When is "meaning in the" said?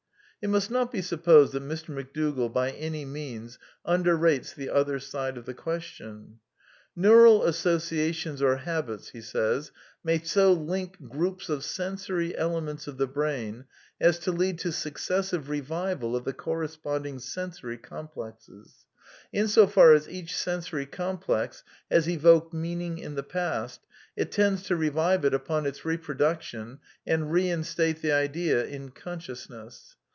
22.51-23.21